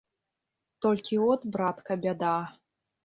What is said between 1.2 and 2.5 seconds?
от, братка, бяда!